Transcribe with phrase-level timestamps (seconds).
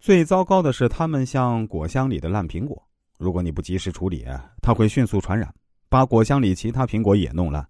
[0.00, 2.82] 最糟糕的是，它们像果箱里的烂苹果，
[3.18, 4.24] 如果你不及时处理，
[4.62, 5.54] 它会迅速传染，
[5.90, 7.68] 把果箱里其他苹果也弄烂。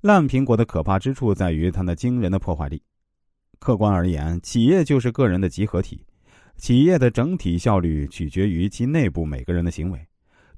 [0.00, 2.80] 烂苹果的可怕之处在于它那惊人的破坏力。
[3.58, 6.06] 客观而言，企业就是个人的集合体，
[6.56, 10.06] 企业的整体效率取决于其内部每个人的行为，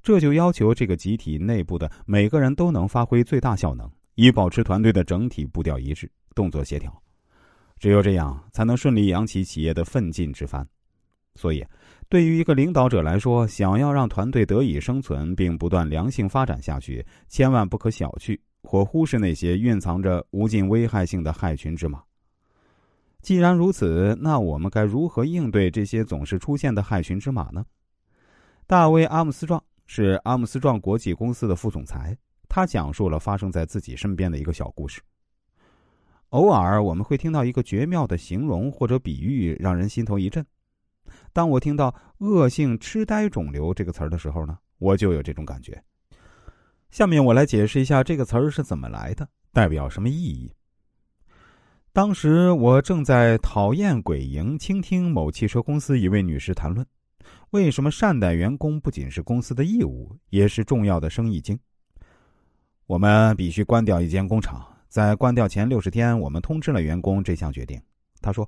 [0.03, 7.01] 这就要求这个集体内部的每个人都能发挥最大效能，以保持团队的整体步调一致、动作协调。
[7.79, 10.65] 只有这样，才能顺利扬起企业的奋进之帆。
[11.35, 11.65] 所以，
[12.09, 22.01] 对于一个领导者来说，想要让团队得以生存并不断良性发展下去，千万不可小觑或忽视那些蕴藏着无尽危害性的害群之马。
[23.21, 27.65] 既然如此，那我们该如何应对这些总是出现的害群之马呢？
[28.67, 32.15] 大卫·阿姆斯壮是阿姆斯壮国际公司的副总裁，
[32.47, 35.01] 他讲述了发生在自己身边的一个小故事。
[36.29, 40.45] 偶尔我们会听到一个绝妙的形容或者比喻，让人心头一震。
[41.33, 45.83] 当我听到“恶性痴呆肿瘤”这个词儿的时候呢，我就有这种感觉。
[46.91, 50.53] 下面我来解释一下这个词儿是怎么来的，代表什么意义。
[51.91, 56.85] 当时我正在讨厌鬼营倾听某汽车公司一位女士谈论，
[57.49, 61.59] 为什么善待员工不仅是公司的义务，也是重要的生意经。
[62.85, 67.81] 我们必须关掉一间工厂，在关掉前六十天，我们通知了员工这项决定。
[68.21, 68.47] 他说，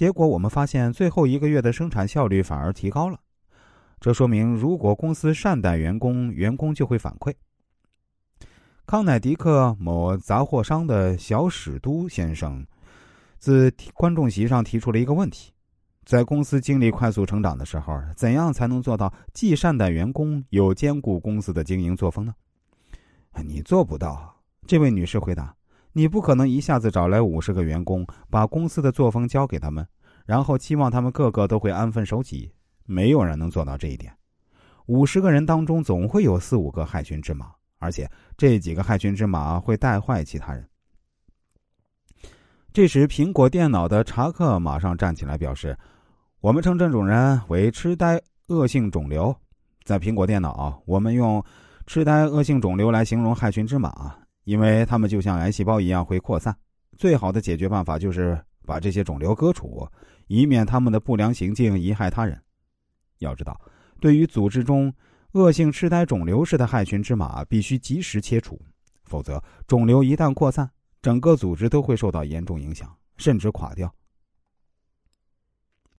[0.00, 3.20] 结果我们发现最后一个月的生产效率反而提高了，
[4.00, 7.34] 这说明如果公司善待员工，员工就会反馈。
[8.86, 12.66] 康乃迪克某杂货商的小史都先生，
[13.36, 15.52] 自观众席上提出了一个问题：
[16.06, 22.34] 在公司经历快速成长的时候，怎样才能做到既善待员工又兼顾公司的经营作风呢？
[23.44, 24.34] 你做不到。
[24.66, 25.54] 这位女士回答
[25.92, 29.86] ：“你不可能一下子找来五十个员工，把公司的作风交给他们，
[30.24, 32.50] 然后期望他们个个都会安分守己。
[32.84, 34.12] 没有人能做到这一点。
[34.86, 40.68] 五十个人当中，总会有四五个害群之马。”而且这几个害群之马会带坏其他人。
[42.74, 45.74] 这时，苹果电脑的查克马上站起来表示
[46.40, 49.34] ：“我们称这种人为痴呆恶性肿瘤。
[49.82, 51.42] 在苹果电脑，我们用
[51.86, 54.14] 痴呆恶性肿瘤来形容害群之马，
[54.44, 56.56] 因为它们就像癌细胞一样会扩散。
[56.96, 59.88] 最好的解决办法就是把这些肿瘤割除，
[60.26, 62.40] 以免他们的不良行径贻害他人。
[63.18, 63.60] 要知道，
[64.00, 64.92] 对于组织中……”
[65.34, 68.60] 恶性痴呆肿瘤式的害群之马必须及时切除，
[69.04, 70.68] 否则肿瘤一旦扩散，
[71.00, 73.94] 整个组织都会受到严重影响，甚至垮掉。